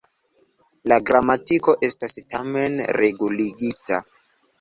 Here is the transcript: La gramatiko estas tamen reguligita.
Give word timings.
La 0.91 0.95
gramatiko 1.09 1.75
estas 1.87 2.17
tamen 2.31 2.79
reguligita. 2.99 4.01